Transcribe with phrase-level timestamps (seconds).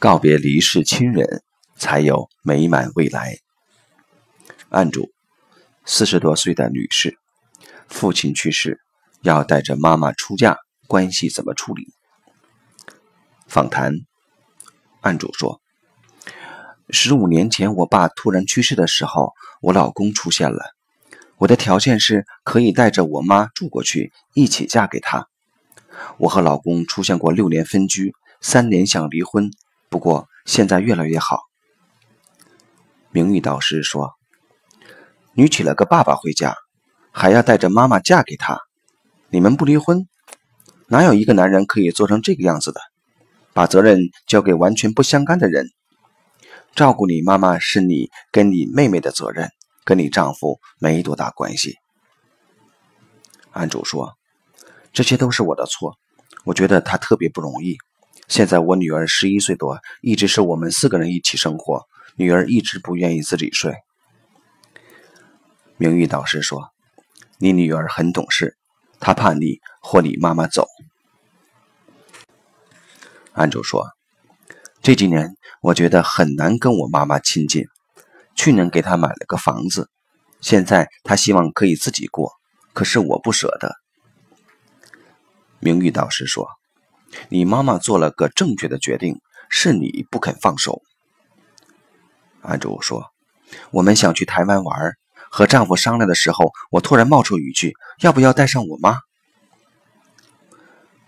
[0.00, 1.42] 告别离世亲人，
[1.76, 3.36] 才有美满未来。
[4.70, 5.10] 案主：
[5.84, 7.18] 四十多岁的女士，
[7.86, 8.80] 父亲去世，
[9.20, 11.92] 要带着妈妈出嫁，关系怎么处理？
[13.46, 13.92] 访谈：
[15.02, 15.60] 案主说：
[16.88, 20.62] 十五年前我爸突然去世的时候，我老公出现了。
[21.36, 25.28] 我的条件是可以带着我妈住过去，一起嫁给他。
[26.16, 29.50] 我和老公出现过六年分居，三年想离婚，
[29.90, 31.40] 不过现在越来越好。
[33.10, 34.14] 名誉导师说
[35.34, 36.56] ：“你娶了个爸爸回家，
[37.12, 38.58] 还要带着妈妈嫁给他，
[39.28, 40.08] 你们不离婚？
[40.86, 42.80] 哪有一个男人可以做成这个样子的？
[43.52, 45.66] 把责任交给完全不相干的人，
[46.74, 49.50] 照顾你妈妈是你跟你妹妹的责任。”
[49.82, 51.78] 跟你丈夫没多大关系。
[53.50, 54.14] 案主说
[54.92, 55.96] ：“这些都是我的错，
[56.44, 57.76] 我觉得他特别不容易。
[58.30, 61.84] 现在我女儿十一岁多，一直是我们四个人一起生活，
[62.14, 63.74] 女儿一直不愿意自己睡。”
[65.76, 66.70] 明玉导师说
[67.38, 68.56] ：“你女儿很懂事，
[69.00, 70.68] 她怕你或你妈妈走。”
[73.34, 73.88] 案主说
[74.80, 77.64] ：“这几年我觉得很难跟我妈妈亲近。”
[78.36, 79.90] 去年给她买了个房子，
[80.40, 82.30] 现在她希望可以自己过，
[82.72, 83.74] 可是我不舍得。
[85.58, 86.48] 明玉导师说
[87.28, 90.82] ：“你妈妈做了个正确的决定，是你不肯放手。”
[92.42, 93.10] 案主说
[93.70, 94.94] ：“我们想去台湾玩，
[95.30, 99.00] 和丈夫商量的时候，我突然冒出一句：要不要带上我妈？”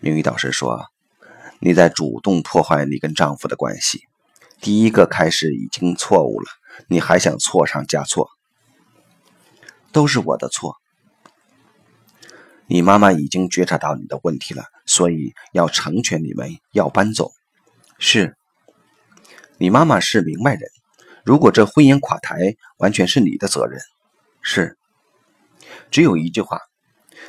[0.00, 0.86] 名誉导师说
[1.60, 4.02] ：“你在主动破坏你跟丈夫的关系，
[4.60, 6.46] 第一个开始已经错误了。”
[6.86, 8.30] 你还想错上加错，
[9.90, 10.76] 都是我的错。
[12.68, 14.62] 你妈妈已经觉察到你的问题了，
[14.98, 17.30] 所以要成全你们，要搬走。
[18.00, 18.36] 是，
[19.56, 20.68] 你妈妈是明白人。
[21.24, 23.80] 如果这婚姻垮台，完全是你的责任。
[24.42, 24.76] 是，
[25.92, 26.58] 只有一句话：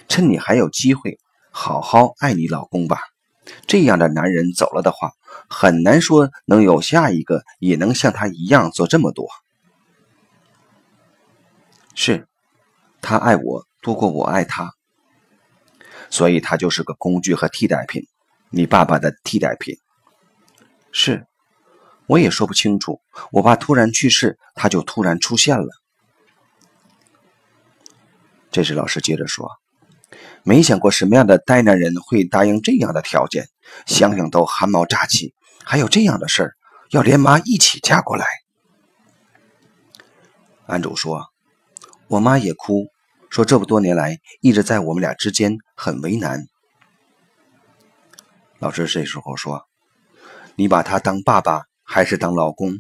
[0.08, 1.20] 趁你还有机会，
[1.52, 2.98] 好好爱你老公吧。
[3.68, 5.12] 这样的男人走了的话，
[5.48, 9.28] 很难说能有下一个也能像他一样做这么多。
[11.94, 12.28] 是，
[13.00, 14.74] 他爱我多过我爱他，
[16.10, 18.04] 所以他就是个工具和替代品，
[18.50, 19.78] 你爸爸的替代品。
[20.92, 21.26] 是，
[22.08, 25.68] 我也说不清楚，我爸突然去世，他就突然出现了。
[28.52, 29.50] 这时老师接着说。
[30.44, 33.48] 没想过什么样的呆男人会答应这样的条件，
[33.86, 35.36] 想想都汗毛炸起。
[35.64, 36.56] 还有这样的事儿，
[36.90, 38.26] 要连妈一起嫁过来。
[40.66, 41.28] 安主说
[42.08, 42.88] ：“我妈也哭，
[43.30, 46.46] 说这么多年来一直在我们俩之间很为难。”
[48.60, 49.66] 老师这时候说
[50.56, 52.80] ：“你把他当爸爸还是当老公？”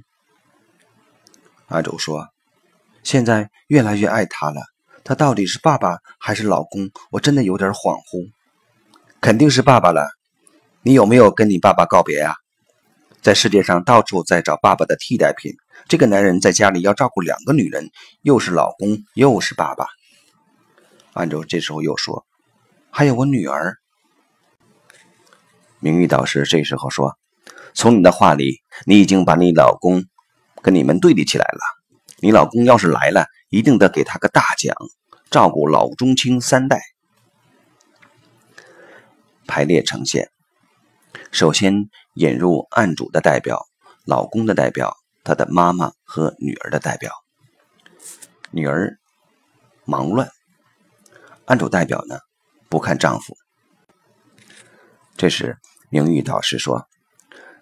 [1.67, 2.27] 阿周说
[3.03, 4.61] ：“现在越来越爱他了。”
[5.01, 6.91] 他到底是爸爸还是老公？
[7.09, 8.29] 我真的有点恍惚。
[9.21, 10.07] 肯定是爸爸了。
[10.83, 12.35] 你有没有跟你爸爸告别呀？
[13.21, 15.53] 在世界上到处在找爸爸的替代品。
[15.88, 17.89] 这个男人在家里要照顾两个女人，
[18.21, 19.88] 又是老公又是爸爸。
[21.13, 22.25] 安卓这时候又说
[22.91, 23.77] ：“还有我女儿。”
[25.79, 27.17] 名誉导师这时候说
[27.73, 30.05] ：“从你的话里，你已经把你老公
[30.61, 31.59] 跟你们对立起来了。
[32.21, 34.75] 你老公要是来了，一定得给他个大奖。”
[35.31, 36.81] 照顾老中青三代，
[39.45, 40.31] 排列呈现。
[41.31, 43.63] 首先引入案主的代表，
[44.05, 47.13] 老公的代表，他的妈妈和女儿的代表。
[48.49, 48.97] 女儿
[49.85, 50.31] 忙乱，
[51.49, 52.19] 案主代表呢
[52.69, 53.35] 不看丈夫。
[55.17, 55.57] 这时
[55.89, 56.85] 明玉导师说：“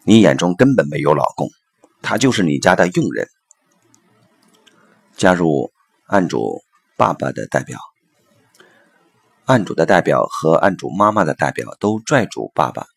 [0.03, 1.49] 你眼中根本没有老公，
[2.01, 3.29] 他就是你家的佣人。”
[5.17, 5.71] 加入
[6.05, 6.61] 案主。
[6.99, 7.77] 爸爸的代表，
[9.45, 12.87] 案主的代表和案主妈妈的代表都拽住爸爸。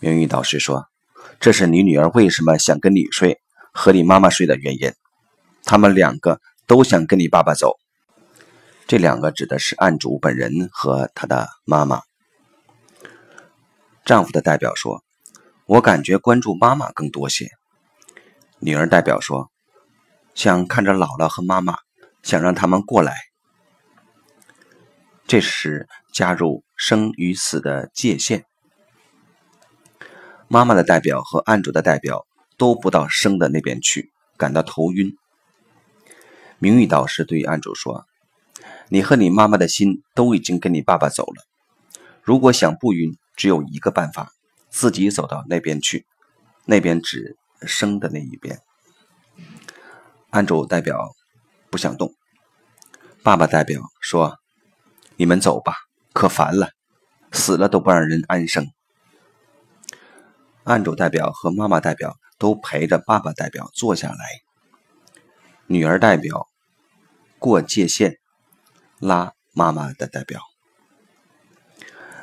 [0.00, 0.84] 明玉导师说
[1.40, 3.40] ：“这是你女儿为什么想跟你睡，
[3.72, 4.92] 和你妈妈睡的原因。
[5.64, 7.78] 他们两个都想跟你爸爸走。
[8.86, 12.02] 这两个指的是案主本人和他的妈妈。”
[14.04, 15.02] 丈夫的代表说
[15.66, 17.50] ：“我感觉关注妈妈更多些。”
[18.60, 19.50] 女儿代表说
[20.34, 21.76] ：“想看着姥姥和妈妈。”
[22.22, 23.14] 想让他们过来，
[25.28, 28.44] 这时加入生与死的界限。
[30.48, 35.14] 妈妈的代表和案主的代表都不到生的那边去，感到头晕。
[36.58, 38.04] 名誉导师对案主说
[38.88, 41.42] ：“你和你妈妈的心都已经跟你爸爸走了，
[42.22, 44.30] 如果想不晕，只有一个办法，
[44.70, 46.06] 自己走到那边去，
[46.64, 48.60] 那边指生的那一边。
[50.30, 51.08] 案主代表
[51.70, 52.14] 不想动，
[53.22, 54.38] 爸爸代表说
[55.16, 55.74] ：“你们走吧，
[56.12, 56.70] 可烦了，
[57.32, 58.68] 死了都不让人安生。”
[60.64, 64.16] 案主代表和妈妈代表都陪着爸爸代表坐下来。
[65.66, 66.46] 女儿代表
[67.38, 68.18] 过界限，
[68.98, 70.40] 拉妈妈的代表。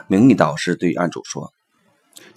[0.07, 1.53] 名誉导师对案主说：“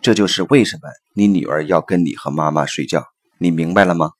[0.00, 3.04] 这就是为什么你女儿要跟你和妈妈睡觉，
[3.38, 4.12] 你明白了吗？”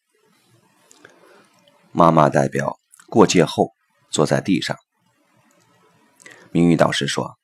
[1.93, 2.79] 妈妈代表
[3.09, 3.71] 过界后
[4.11, 4.77] 坐在地上。
[6.51, 7.37] 名誉导师说：“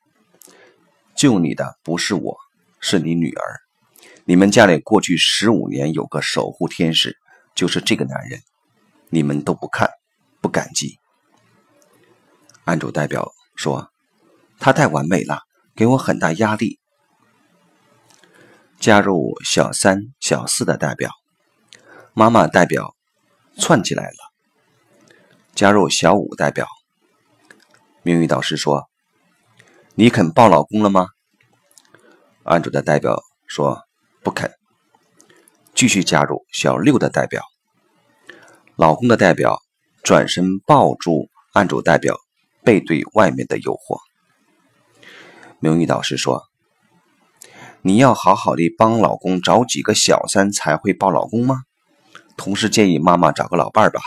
[1.17, 2.37] 救你的不是我，
[2.81, 3.61] 是你女儿。
[4.25, 7.17] 你们家里过去十五年有个守护天使，
[7.55, 8.41] 就是这个男人。”
[9.15, 9.91] 你们都不看，
[10.41, 10.99] 不感激。
[12.65, 13.91] 案主代表说
[14.59, 15.41] ：“他太完美了，
[15.75, 16.79] 给我很大压力。”
[18.79, 21.11] 加入小三、小四的代表，
[22.15, 22.95] 妈妈代表
[23.57, 24.17] 窜起来了。
[25.55, 26.67] 加入小五代表，
[28.03, 28.89] 命运导师说
[29.95, 31.09] ：“你肯抱老公了吗？”
[32.45, 33.83] 案主的代表说
[34.25, 34.51] ：“不肯。”
[35.75, 37.43] 继续加入小六的代表。
[38.77, 39.59] 老公的代表
[40.03, 42.17] 转身抱住案主代表，
[42.65, 43.99] 背对外面的诱惑。
[45.61, 46.43] 名誉导师说
[47.83, 51.63] ：“你要好好的帮老公找几个小三才会抱老公吗？”
[52.37, 54.01] 同时建议妈妈找个老伴儿吧。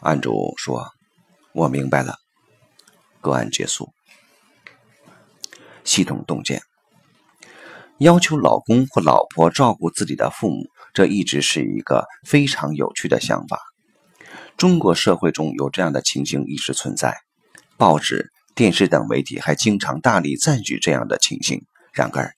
[0.00, 0.90] 案主说
[1.52, 2.16] ：“我明白了。”
[3.20, 3.92] 个案结束。
[5.84, 6.62] 系统洞见：
[7.98, 10.68] 要求老公或老婆照顾自己的父母。
[10.94, 13.58] 这一直是一个非常有趣的想法。
[14.56, 17.16] 中国社会中有这样的情形一直存在，
[17.76, 21.64] 报纸、电视等媒体还经常大力赞许这样的情形。
[21.92, 22.32] 然而，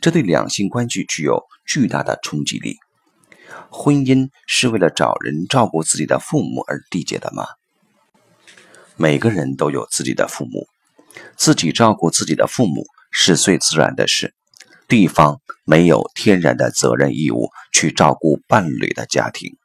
[0.00, 2.76] 这对两性关系具有巨大的冲击力。
[3.70, 7.46] 婚姻是为了找人照顾自己的父母而缔结的吗？
[8.96, 10.66] 每个人都有自己的父母，
[11.36, 14.34] 自己照顾自己的父母是最自然的事。
[14.86, 19.56] 对方没有天然的责任义务去照顾伴侣的家庭。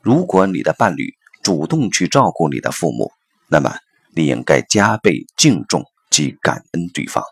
[0.00, 3.10] 如果你的伴侣主动去照顾你的父母，
[3.48, 3.76] 那么
[4.14, 7.22] 你应该加倍敬重及感恩对方，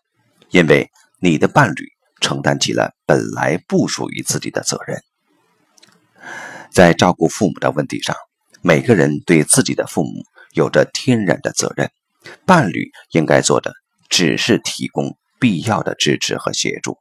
[0.51, 0.91] 因为
[1.21, 1.89] 你的伴侣
[2.21, 5.03] 承担起了本来不属于自己的责任。
[6.71, 8.17] 在照顾父母的问题上，
[8.63, 10.23] 每个人对自己的父母
[10.53, 11.91] 有着天然的责任，
[12.45, 13.73] 伴侣应该做的
[14.09, 15.17] 只是提供。
[15.39, 16.97] 必要的支持和协助。